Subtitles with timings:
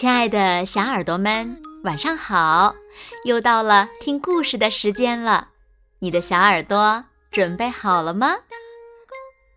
[0.00, 2.74] 亲爱的小耳朵们，晚上好！
[3.26, 5.48] 又到了听故事的时间了，
[5.98, 8.34] 你的小耳朵准备好了吗？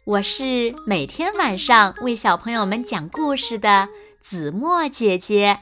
[0.04, 3.88] 我是每天晚上为小朋友们讲故事的
[4.20, 5.59] 子墨姐姐。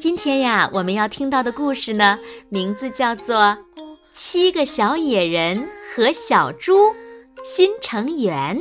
[0.00, 3.36] 今天呀，我们要听到的故事呢，名字叫做
[4.14, 6.94] 《七个小野人和小猪
[7.44, 8.58] 新成员》。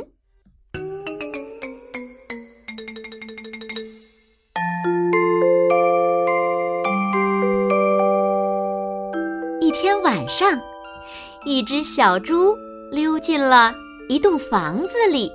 [11.64, 12.54] 一只小猪
[12.92, 13.74] 溜进了
[14.10, 15.32] 一栋房子里，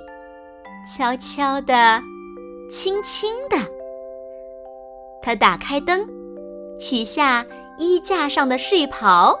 [0.95, 1.99] 悄悄的，
[2.71, 3.57] 轻轻的。
[5.23, 6.07] 他打开灯，
[6.79, 7.43] 取下
[7.79, 9.35] 衣架上的睡袍，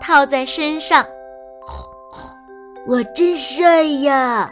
[0.00, 1.04] 套在身上。
[2.88, 4.50] 我真帅呀！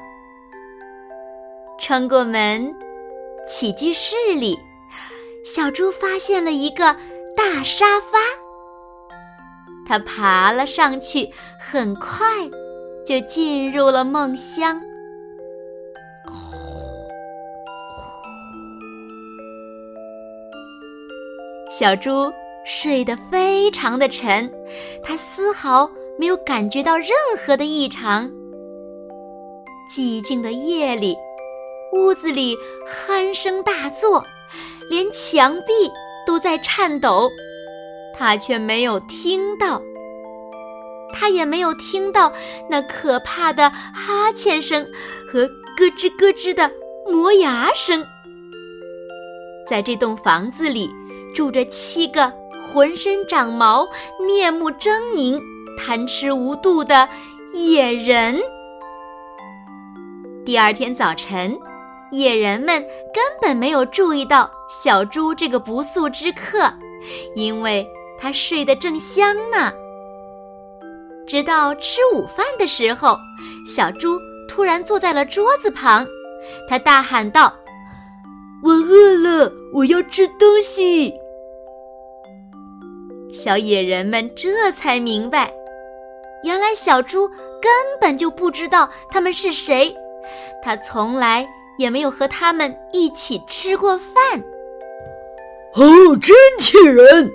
[1.79, 2.71] 穿过门，
[3.49, 4.59] 起居室里，
[5.43, 6.95] 小猪发现了一个
[7.35, 8.19] 大沙发。
[9.87, 11.33] 他爬了上去，
[11.71, 12.25] 很快
[13.05, 14.81] 就进入了梦乡。
[21.69, 22.33] 小猪
[22.65, 24.51] 睡得非常的沉，
[25.03, 28.31] 它丝毫没有感觉到任何的异常。
[29.95, 31.15] 寂静的夜里，
[31.93, 34.25] 屋子里鼾声大作，
[34.89, 35.93] 连墙壁
[36.27, 37.29] 都在颤抖。
[38.17, 39.81] 他却没有听到，
[41.13, 42.33] 他也没有听到
[42.69, 44.87] 那可怕的哈欠声
[45.27, 46.71] 和咯吱咯吱的
[47.11, 48.05] 磨牙声。
[49.67, 50.91] 在这栋房子里，
[51.35, 52.33] 住着七个
[52.73, 53.87] 浑身长毛、
[54.27, 55.41] 面目狰狞、
[55.79, 57.09] 贪吃无度的
[57.53, 58.41] 野人。
[60.45, 61.59] 第二天早晨，
[62.11, 62.81] 野人们
[63.13, 66.73] 根本没有注意到小猪这个不速之客，
[67.35, 67.87] 因为。
[68.21, 69.73] 他睡得正香呢，
[71.29, 73.19] 直到吃午饭的时候，
[73.67, 74.19] 小猪
[74.49, 76.07] 突然坐在了桌子旁，
[76.67, 77.55] 他大喊道
[78.65, 81.13] ：“我饿了，我要吃东西。”
[83.31, 85.53] 小野人们这才明白，
[86.43, 87.29] 原来小猪
[87.61, 89.95] 根本就不知道他们是谁，
[90.65, 91.47] 他从来
[91.79, 94.43] 也没有和他们一起吃过饭。
[95.75, 97.31] 哦，真气人！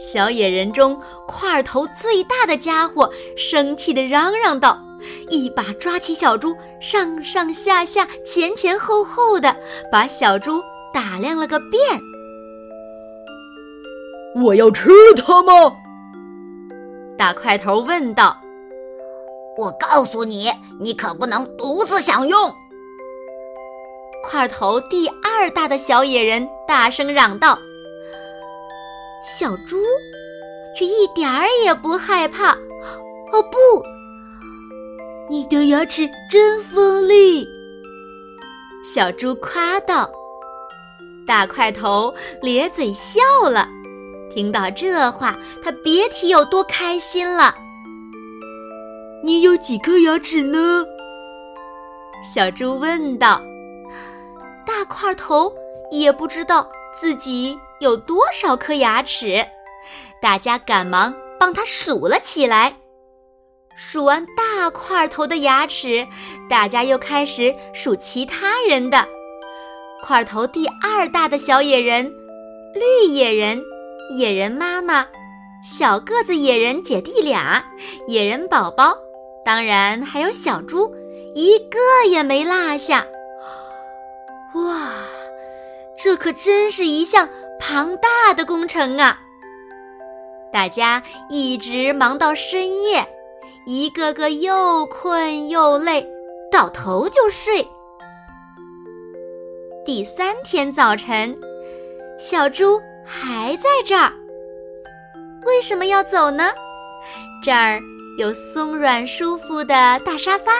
[0.00, 4.82] 小野人中块头最大的家伙生气地嚷嚷道
[5.28, 9.54] ：“一把抓起小猪，上上下下、前前后后的
[9.92, 12.00] 把小猪打量了个遍。
[14.42, 15.52] ”“我要吃它吗？”
[17.18, 18.34] 大块头问道。
[19.58, 20.50] “我告诉你，
[20.80, 22.50] 你可不能独自享用。”
[24.24, 27.58] 块头第二大的小野人大声嚷道。
[29.22, 29.76] 小猪
[30.76, 32.52] 却一点儿也不害怕。
[32.52, 33.56] 哦不，
[35.28, 37.46] 你的牙齿真锋利！
[38.82, 40.10] 小猪夸道。
[41.26, 43.68] 大块头咧嘴笑了。
[44.34, 47.54] 听到这话，他别提有多开心了。
[49.22, 50.84] 你有几颗牙齿呢？
[52.34, 53.40] 小猪问道。
[54.66, 55.52] 大块头
[55.90, 57.56] 也不知道自己。
[57.80, 59.44] 有多少颗牙齿？
[60.20, 62.76] 大家赶忙帮他数了起来。
[63.74, 66.06] 数完大块头的牙齿，
[66.48, 69.08] 大家又开始数其他人的。
[70.02, 72.04] 块头第二大的小野人、
[72.74, 73.62] 绿野人、
[74.14, 75.06] 野人妈妈、
[75.64, 77.64] 小个子野人姐弟俩、
[78.06, 78.94] 野人宝宝，
[79.42, 80.94] 当然还有小猪，
[81.34, 81.78] 一个
[82.10, 83.06] 也没落下。
[84.54, 84.90] 哇，
[85.96, 87.26] 这可真是一项。
[87.60, 89.20] 庞大的工程啊！
[90.52, 93.06] 大家一直忙到深夜，
[93.66, 96.04] 一个个又困又累，
[96.50, 97.64] 倒头就睡。
[99.84, 101.38] 第三天早晨，
[102.18, 104.10] 小猪还在这儿。
[105.46, 106.50] 为什么要走呢？
[107.44, 107.78] 这儿
[108.18, 110.50] 有松软舒服的大沙发，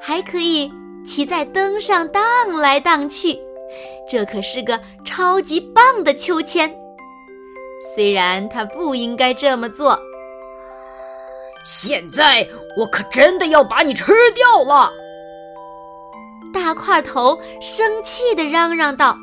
[0.00, 0.70] 还可以
[1.06, 2.22] 骑在灯上荡
[2.52, 3.38] 来荡去。
[4.08, 6.74] 这可是个超级棒的秋千，
[7.94, 9.98] 虽然他不应该这么做。
[11.64, 12.46] 现在
[12.76, 14.92] 我可真的要把你吃掉了！
[16.52, 19.16] 大块头生气的嚷嚷道。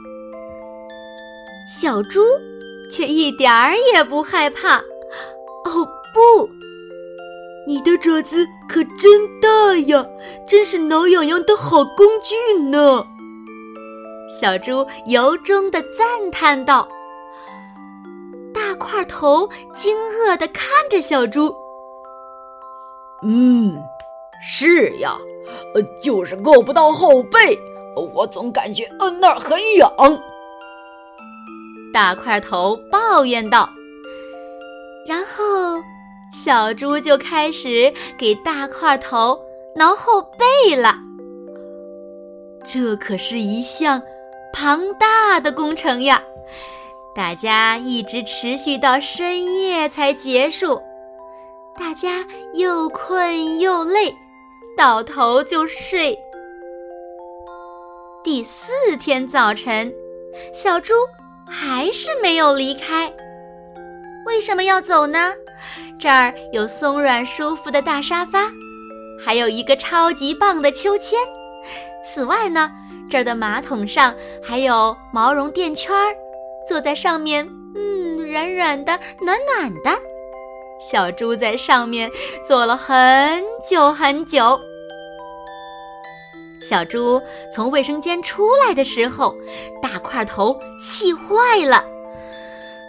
[1.82, 2.22] 小猪
[2.92, 4.78] 却一点儿也不害怕。
[4.78, 6.50] 哦不，
[7.68, 10.04] 你的爪子可真大呀，
[10.48, 13.06] 真是挠痒痒的好工具呢！
[14.30, 16.88] 小猪由衷的赞叹道。
[18.54, 21.54] 大块头惊愕的看着小猪。
[23.24, 23.76] 嗯，
[24.42, 25.18] 是呀，
[25.74, 27.58] 呃，就是够不到后背，
[28.14, 29.92] 我总感觉呃那儿很痒。
[31.92, 33.68] 大块头抱怨道。
[35.08, 35.82] 然后，
[36.32, 39.40] 小猪就开始给大块头
[39.76, 40.96] 挠后背了。
[42.64, 44.02] 这可是一项
[44.54, 46.22] 庞大的工程呀！
[47.16, 50.82] 大家一直持续到深夜才结束，
[51.78, 54.14] 大家又困又累，
[54.78, 56.18] 倒头就睡。
[58.24, 59.92] 第四天早晨，
[60.54, 60.94] 小猪
[61.48, 63.12] 还是没有离开。
[64.26, 65.34] 为什么要走呢？
[66.00, 68.50] 这儿有松软舒服的大沙发，
[69.20, 71.20] 还有一个超级棒的秋千。
[72.06, 72.72] 此外呢，
[73.10, 74.14] 这儿的马桶上
[74.44, 76.16] 还有毛绒垫圈儿。
[76.68, 80.00] 坐在上面，嗯，软软的，暖暖的。
[80.80, 82.10] 小猪在上面
[82.48, 84.60] 坐了很久很久。
[86.62, 87.20] 小猪
[87.52, 89.36] 从卫生间出来的时候，
[89.82, 91.84] 大块头气坏了。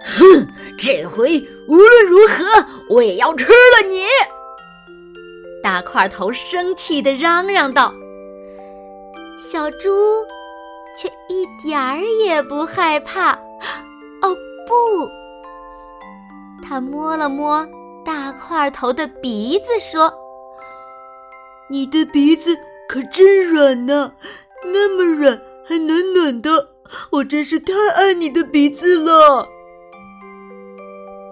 [0.05, 0.47] 哼，
[0.79, 2.45] 这回无论如何，
[2.91, 4.03] 我也要吃了你！
[5.63, 7.95] 大块头生气的嚷嚷道。
[9.41, 9.89] 小猪
[10.99, 13.33] 却一点儿也不害怕。
[14.23, 15.11] 哦不！
[16.63, 17.67] 他摸了摸
[18.05, 20.13] 大块头的鼻子，说
[21.71, 22.55] ：“你的鼻子
[22.89, 24.13] 可真软呢，
[24.65, 26.69] 那么软还暖暖的，
[27.11, 29.49] 我真是太爱你的鼻子了。”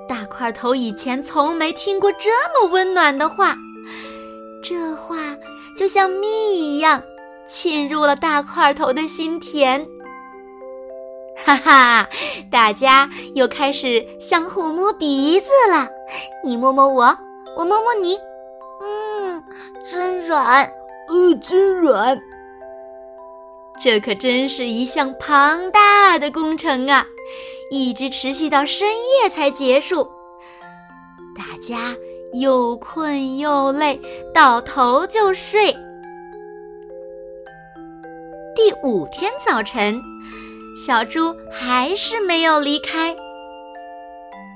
[0.08, 3.54] 大块头以前从没听过这么温暖的话，
[4.62, 5.16] 这话
[5.76, 6.26] 就像蜜
[6.58, 7.02] 一样，
[7.48, 9.86] 沁入了大块头的心田。
[11.44, 12.08] 哈哈，
[12.50, 15.88] 大家又开始相互摸鼻子了，
[16.44, 17.16] 你摸摸我，
[17.56, 18.18] 我摸摸你，
[18.82, 19.42] 嗯，
[19.88, 20.64] 真软，
[21.08, 22.20] 呃，真软。
[23.80, 27.06] 这可真是一项庞大的工程啊，
[27.70, 30.10] 一直持续到深夜才结束。
[31.36, 31.94] 大家
[32.32, 34.00] 又困又累，
[34.34, 35.72] 倒头就睡。
[38.58, 40.02] 第五天早晨。
[40.74, 43.14] 小猪还是没有离开。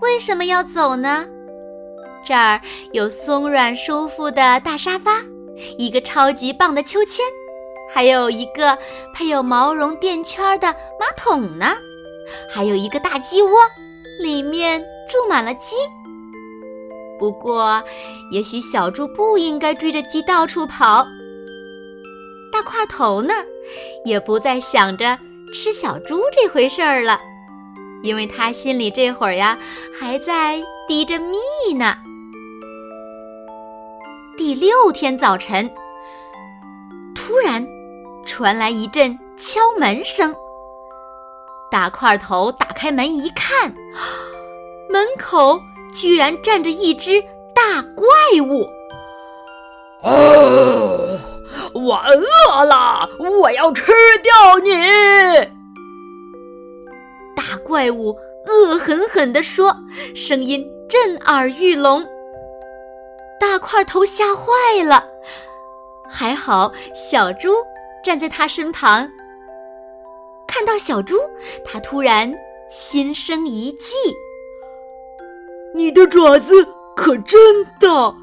[0.03, 1.25] 为什么要走呢？
[2.27, 2.61] 这儿
[2.91, 5.21] 有松软舒服的大沙发，
[5.79, 7.25] 一个超级棒的秋千，
[7.95, 8.77] 还有一个
[9.15, 10.67] 配有毛绒垫圈的
[10.99, 11.67] 马桶呢，
[12.53, 13.51] 还有一个大鸡窝，
[14.19, 15.77] 里面住满了鸡。
[17.21, 17.81] 不过，
[18.33, 21.07] 也许小猪不应该追着鸡到处跑。
[22.53, 23.33] 大块头呢，
[24.05, 25.19] 也不再想着。
[25.55, 27.20] 吃小猪这回事儿了，
[28.03, 29.59] 因为他心里这会儿呀
[30.00, 31.94] 还在滴着蜜呢。
[34.38, 35.70] 第六天早晨，
[37.14, 37.67] 突然
[38.25, 40.35] 传来一阵敲门声。
[41.70, 43.75] 大块头打开门一看，
[44.88, 45.61] 门口
[45.94, 47.20] 居然站着一只
[47.55, 48.06] 大怪
[48.43, 48.67] 物。
[50.03, 51.12] 哦！
[51.75, 54.73] 我饿了，我要吃掉你！
[57.35, 58.17] 大怪物
[58.47, 59.75] 恶狠狠地说，
[60.15, 62.05] 声音震耳欲聋。
[63.41, 65.05] 大块头吓坏了，
[66.09, 67.55] 还好小猪
[68.05, 69.09] 站在他身旁。
[70.47, 71.17] 看到小猪，
[71.65, 72.32] 他突然
[72.71, 73.94] 心生一计：
[75.75, 78.15] 你的爪子可真大，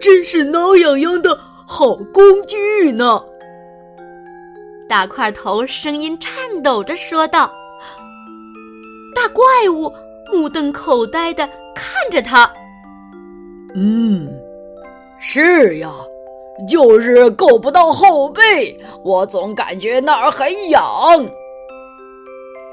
[0.00, 1.47] 真是挠痒痒的。
[1.70, 3.22] 好工具呢！
[4.88, 7.52] 大块头声音颤抖着说道。
[9.14, 9.92] 大怪物
[10.32, 12.50] 目瞪口呆的看着他。
[13.76, 14.26] 嗯，
[15.20, 15.92] 是呀，
[16.66, 20.82] 就是够不到后背，我总感觉那儿很痒。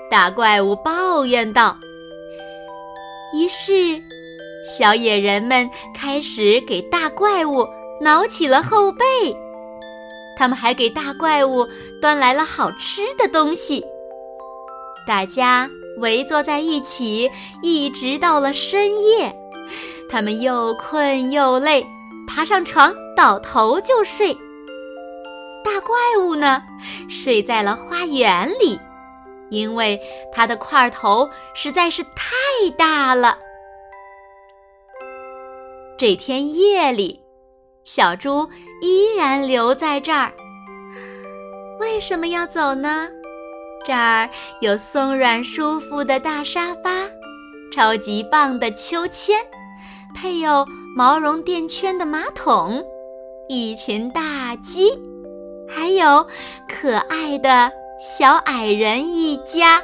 [0.10, 1.76] 大怪物抱怨道。
[3.34, 4.02] 于是，
[4.66, 7.68] 小野人们开始给大怪物。
[8.06, 9.04] 挠起了后背，
[10.38, 11.68] 他们还给大怪物
[12.00, 13.84] 端来了好吃的东西。
[15.08, 17.28] 大家围坐在一起，
[17.64, 19.36] 一直到了深夜。
[20.08, 21.84] 他们又困又累，
[22.28, 24.32] 爬上床倒头就睡。
[25.64, 26.62] 大怪物呢，
[27.10, 28.80] 睡在了花园里，
[29.50, 30.00] 因为
[30.32, 33.40] 它的块头实在是太大了。
[35.98, 37.25] 这天夜里。
[37.86, 38.50] 小猪
[38.82, 40.34] 依然留在这儿，
[41.80, 43.08] 为什么要走呢？
[43.86, 44.28] 这儿
[44.60, 46.90] 有松软舒服的大沙发，
[47.72, 49.40] 超级棒的秋千，
[50.16, 50.66] 配有
[50.96, 52.84] 毛绒垫圈的马桶，
[53.48, 54.90] 一群大鸡，
[55.70, 56.26] 还有
[56.68, 59.80] 可爱的小矮人一家。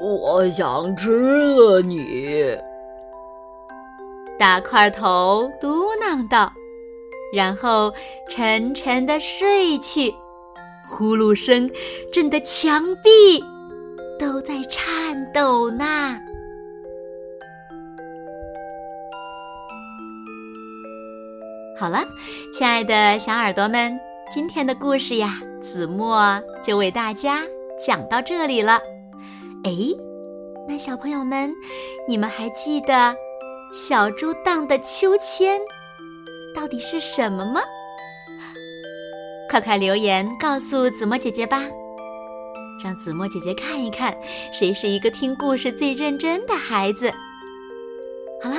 [0.00, 2.58] 我想吃了你，
[4.42, 6.52] 大块头嘟囔道，
[7.32, 7.94] 然后
[8.28, 10.12] 沉沉的睡去。
[10.84, 11.70] 呼噜声
[12.12, 13.40] 震得墙壁
[14.18, 16.18] 都在颤抖呢。
[21.78, 22.04] 好了，
[22.52, 23.96] 亲爱的小耳朵们，
[24.34, 27.44] 今天的故事呀，子墨就为大家
[27.78, 28.80] 讲到这里了。
[29.62, 29.70] 哎，
[30.66, 31.48] 那小朋友们，
[32.08, 33.14] 你们还记得
[33.72, 35.58] 小猪荡的秋千
[36.54, 37.62] 到底是什么吗？
[39.48, 41.62] 快快留言告诉子墨姐姐吧，
[42.84, 44.14] 让子墨姐姐看一看
[44.52, 47.10] 谁是一个听故事最认真的孩子。
[48.42, 48.56] 好啦，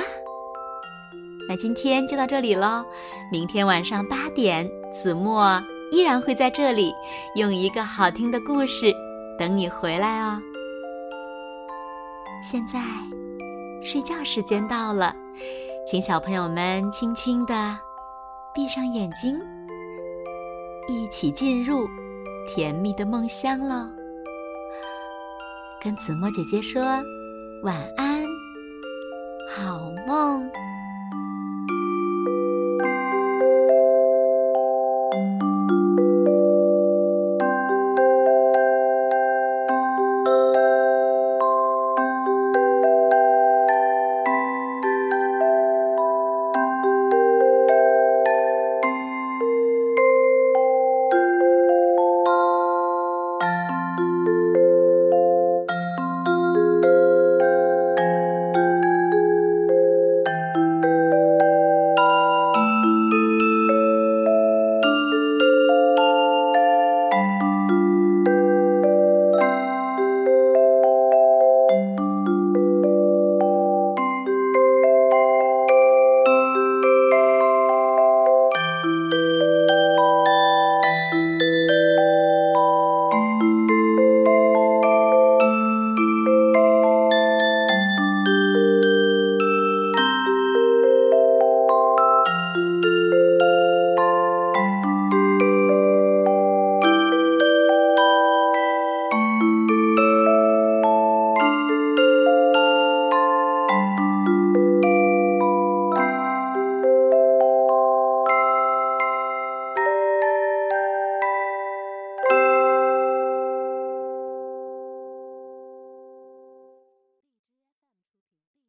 [1.48, 2.84] 那今天就到这里喽。
[3.30, 6.92] 明天晚上八点，子墨依然会在这里，
[7.36, 8.92] 用一个好听的故事
[9.38, 10.40] 等你回来哦。
[12.42, 12.80] 现在
[13.84, 15.14] 睡觉时间到了，
[15.86, 17.78] 请小朋友们轻轻的
[18.54, 19.38] 闭上眼睛。
[20.88, 21.86] 一起进入
[22.48, 23.86] 甜蜜的梦乡喽！
[25.82, 26.82] 跟子墨姐姐说
[27.62, 28.23] 晚安。